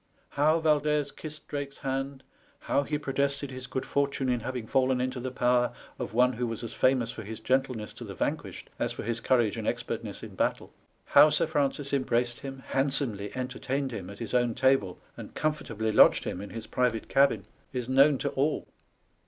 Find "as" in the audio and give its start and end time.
6.63-6.73, 8.79-8.91